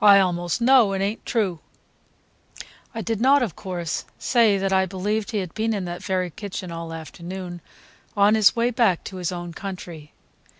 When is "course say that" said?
3.56-4.72